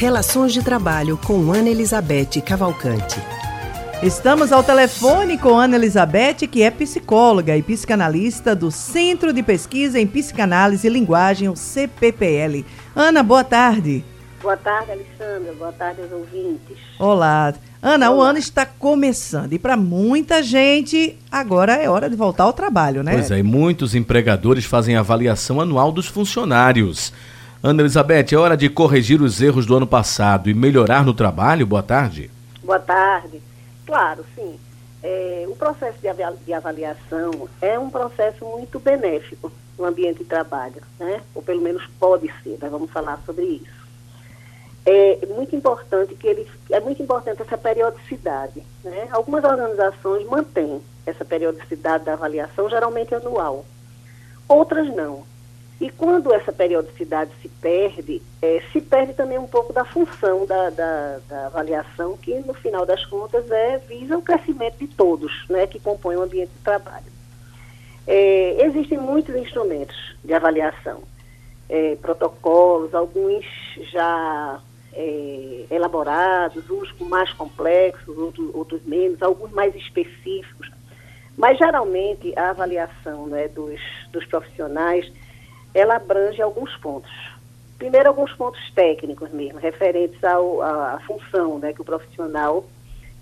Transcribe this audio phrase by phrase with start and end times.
[0.00, 3.20] Relações de Trabalho com Ana Elizabeth Cavalcante.
[4.02, 10.00] Estamos ao telefone com Ana Elizabeth, que é psicóloga e psicanalista do Centro de Pesquisa
[10.00, 12.64] em Psicanálise e Linguagem, o CPPL.
[12.96, 14.02] Ana, boa tarde.
[14.40, 15.52] Boa tarde, Alessandra.
[15.52, 16.78] Boa tarde aos ouvintes.
[16.98, 17.52] Olá.
[17.82, 18.16] Ana, Olá.
[18.16, 23.02] o ano está começando e para muita gente agora é hora de voltar ao trabalho,
[23.02, 23.12] né?
[23.12, 27.12] Pois é, e muitos empregadores fazem avaliação anual dos funcionários.
[27.62, 31.66] Ana Elizabeth, é hora de corrigir os erros do ano passado e melhorar no trabalho?
[31.66, 32.30] Boa tarde.
[32.62, 33.42] Boa tarde.
[33.84, 34.58] Claro, sim.
[35.02, 41.20] É, o processo de avaliação é um processo muito benéfico no ambiente de trabalho, né?
[41.34, 43.80] ou pelo menos pode ser, nós vamos falar sobre isso.
[44.86, 48.62] É muito importante que ele, é muito importante essa periodicidade.
[48.82, 49.08] Né?
[49.10, 53.66] Algumas organizações mantêm essa periodicidade da avaliação, geralmente anual,
[54.48, 55.28] outras não.
[55.80, 60.68] E quando essa periodicidade se perde, é, se perde também um pouco da função da,
[60.68, 65.66] da, da, avaliação, que no final das contas é visa o crescimento de todos né,
[65.66, 67.06] que compõem o ambiente de trabalho.
[68.06, 71.02] É, existem muitos instrumentos de avaliação,
[71.66, 73.46] é, protocolos, alguns
[73.90, 74.60] já
[74.92, 80.70] é, elaborados, uns mais complexos, outros, outros menos, alguns mais específicos.
[81.38, 83.80] Mas geralmente a avaliação né, dos,
[84.12, 85.10] dos profissionais
[85.74, 87.10] ela abrange alguns pontos.
[87.78, 92.64] Primeiro, alguns pontos técnicos mesmo, referentes ao, à, à função né, que o profissional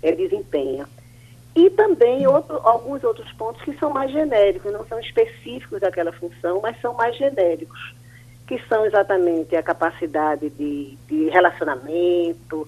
[0.01, 0.87] é, desempenha.
[1.55, 6.59] E também outro, alguns outros pontos que são mais genéricos, não são específicos daquela função,
[6.61, 7.93] mas são mais genéricos,
[8.47, 12.67] que são exatamente a capacidade de, de relacionamento,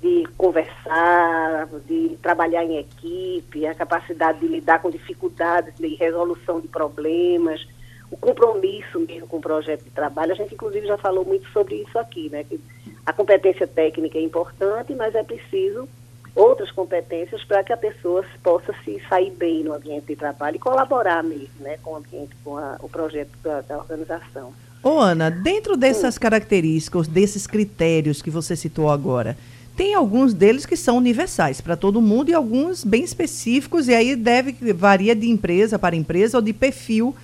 [0.00, 6.68] de conversar, de trabalhar em equipe, a capacidade de lidar com dificuldades de resolução de
[6.68, 7.66] problemas,
[8.10, 10.32] o compromisso mesmo com o projeto de trabalho.
[10.32, 12.44] A gente, inclusive, já falou muito sobre isso aqui, né?
[12.44, 12.60] Que
[13.04, 15.88] a competência técnica é importante, mas é preciso
[16.34, 20.60] outras competências para que a pessoa possa se sair bem no ambiente de trabalho e
[20.60, 21.78] colaborar mesmo, né?
[21.82, 24.52] Com o ambiente, com a, o projeto da, da organização.
[24.82, 26.20] Ô, Ana, dentro dessas Sim.
[26.20, 29.36] características, desses critérios que você citou agora,
[29.76, 34.16] tem alguns deles que são universais para todo mundo e alguns bem específicos, e aí
[34.16, 37.14] deve varia de empresa para empresa ou de perfil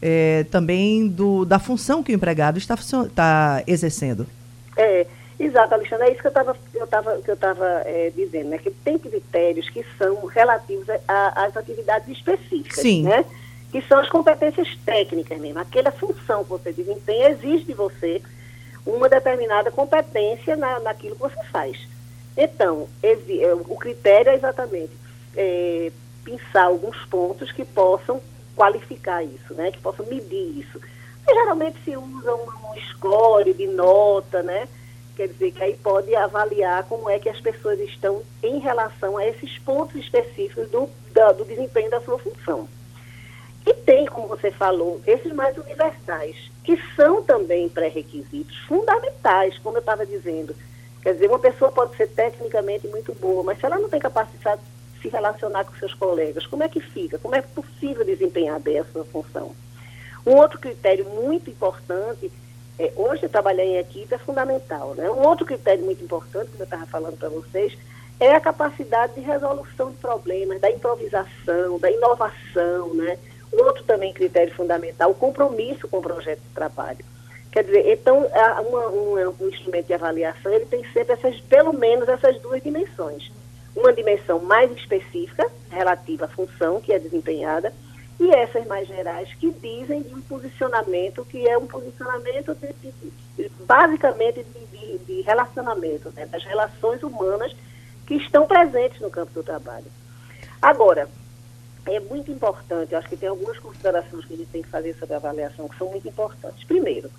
[0.00, 4.26] é, também do, da função que o empregado está, está exercendo.
[4.76, 5.06] É,
[5.38, 8.58] exato, Alexandre, é isso que eu estava eu tava, que eu tava, é, dizendo, né?
[8.58, 13.02] Que tem critérios que são relativos às atividades específicas, Sim.
[13.04, 13.24] né?
[13.70, 15.60] Que são as competências técnicas mesmo.
[15.60, 18.22] Aquela função que você desempenha exige de você
[18.86, 21.78] uma determinada competência na, naquilo que você faz.
[22.36, 23.16] Então, é,
[23.54, 24.92] o critério é exatamente
[25.36, 25.92] é,
[26.24, 28.20] pensar alguns pontos que possam
[28.60, 29.72] qualificar isso, né?
[29.72, 30.78] Que possam medir isso.
[31.26, 34.68] E, geralmente se usa um, um score de nota, né?
[35.16, 39.26] Quer dizer que aí pode avaliar como é que as pessoas estão em relação a
[39.26, 42.68] esses pontos específicos do, da, do desempenho da sua função.
[43.66, 49.80] E tem, como você falou, esses mais universais, que são também pré-requisitos fundamentais, como eu
[49.80, 50.54] estava dizendo.
[51.02, 54.60] Quer dizer, uma pessoa pode ser tecnicamente muito boa, mas se ela não tem capacidade
[55.00, 57.18] se relacionar com seus colegas, como é que fica?
[57.18, 59.54] Como é possível desempenhar bem a sua função?
[60.26, 62.30] Um outro critério muito importante,
[62.78, 65.10] é, hoje trabalhar em equipe é fundamental, né?
[65.10, 67.76] Um outro critério muito importante, que eu estava falando para vocês,
[68.18, 73.18] é a capacidade de resolução de problemas, da improvisação, da inovação, né?
[73.52, 77.04] Um outro também critério fundamental, o compromisso com o projeto de trabalho.
[77.50, 78.28] Quer dizer, então,
[78.68, 83.32] uma, um instrumento de avaliação, ele tem sempre essas, pelo menos essas duas dimensões
[83.74, 87.72] uma dimensão mais específica, relativa à função que é desempenhada,
[88.18, 92.74] e essas mais gerais que dizem de um posicionamento que é um posicionamento de,
[93.38, 97.56] de, basicamente de, de relacionamento, né, das relações humanas
[98.06, 99.86] que estão presentes no campo do trabalho.
[100.60, 101.08] Agora,
[101.86, 105.14] é muito importante, acho que tem algumas considerações que a gente tem que fazer sobre
[105.14, 106.62] a avaliação que são muito importantes.
[106.64, 107.10] Primeiro,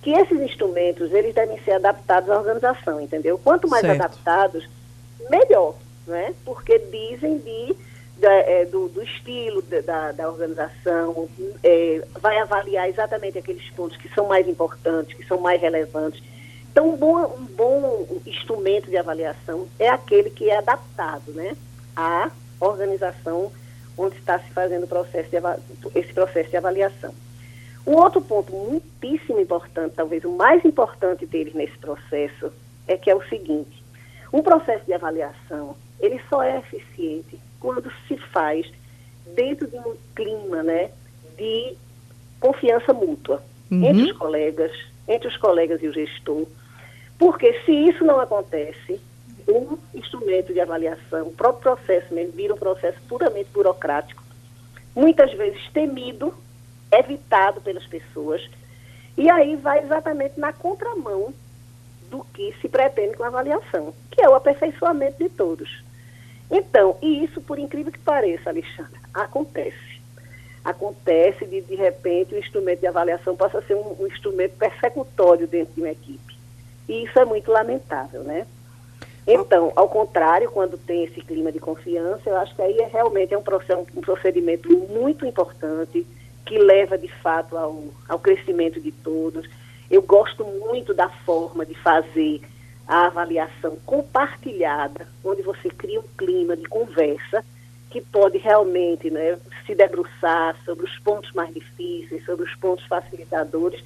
[0.00, 3.36] que esses instrumentos, eles devem ser adaptados à organização, entendeu?
[3.36, 4.00] Quanto mais certo.
[4.00, 4.68] adaptados,
[5.28, 5.74] melhor
[6.06, 6.34] né?
[6.44, 7.76] porque dizem de,
[8.22, 11.28] é, do, do, estilo da, da organização,
[11.62, 16.22] é, vai avaliar exatamente aqueles pontos que são mais importantes, que são mais relevantes.
[16.70, 21.56] Então, um bom, um bom instrumento de avaliação é aquele que é adaptado né,
[21.94, 22.30] à
[22.60, 23.50] organização
[23.96, 25.38] onde está se fazendo processo de,
[25.98, 27.14] esse processo de avaliação.
[27.86, 32.52] Um outro ponto muitíssimo importante, talvez o mais importante deles nesse processo,
[32.86, 33.82] é que é o seguinte:
[34.32, 38.70] um processo de avaliação ele só é eficiente quando se faz
[39.34, 40.90] dentro de um clima né,
[41.36, 41.76] de
[42.40, 43.84] confiança mútua uhum.
[43.84, 44.72] entre os colegas,
[45.08, 46.46] entre os colegas e o gestor,
[47.18, 49.00] Porque se isso não acontece,
[49.48, 54.22] um instrumento de avaliação, o próprio processo mesmo, vira um processo puramente burocrático,
[54.94, 56.34] muitas vezes temido,
[56.90, 58.48] evitado pelas pessoas,
[59.16, 61.32] e aí vai exatamente na contramão
[62.10, 65.85] do que se pretende com a avaliação, que é o aperfeiçoamento de todos.
[66.50, 69.96] Então, e isso, por incrível que pareça, Alexandre, acontece.
[70.64, 75.74] Acontece de, de repente, o instrumento de avaliação possa ser um, um instrumento persecutório dentro
[75.74, 76.36] de uma equipe.
[76.88, 78.46] E isso é muito lamentável, né?
[79.26, 83.34] Então, ao contrário, quando tem esse clima de confiança, eu acho que aí é, realmente
[83.34, 83.42] é um,
[83.96, 86.06] um procedimento muito importante
[86.44, 89.48] que leva, de fato, ao, ao crescimento de todos.
[89.90, 92.40] Eu gosto muito da forma de fazer
[92.86, 97.44] a avaliação compartilhada, onde você cria um clima de conversa
[97.90, 103.82] que pode realmente né, se debruçar sobre os pontos mais difíceis, sobre os pontos facilitadores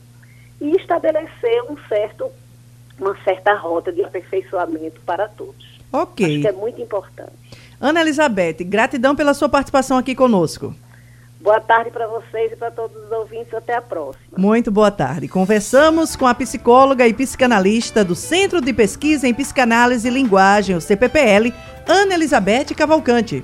[0.61, 2.31] e estabelecer um certo
[2.99, 5.81] uma certa rota de aperfeiçoamento para todos.
[5.91, 6.27] Ok.
[6.27, 7.33] Acho que é muito importante.
[7.81, 10.75] Ana Elizabeth, gratidão pela sua participação aqui conosco.
[11.41, 13.55] Boa tarde para vocês e para todos os ouvintes.
[13.55, 14.37] Até a próxima.
[14.37, 15.27] Muito boa tarde.
[15.27, 20.81] Conversamos com a psicóloga e psicanalista do Centro de Pesquisa em Psicanálise e Linguagem, o
[20.81, 21.53] CPPL,
[21.89, 23.43] Ana Elizabeth Cavalcante.